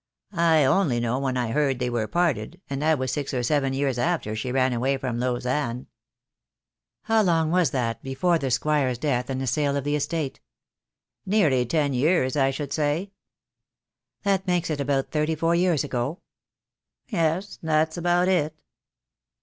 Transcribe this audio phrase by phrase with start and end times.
[0.33, 3.71] "I only know when I heard they were parted, and that was six or seven
[3.71, 5.85] years after she ran away from Lau sanne."
[7.03, 10.39] "How long was that before the Squire's death and the sale of the estate?"
[11.23, 13.11] "Nearly ten years, I should say."
[14.23, 16.21] "That makes it about thirty four years ago?"
[17.09, 18.59] "Yes, that's about it."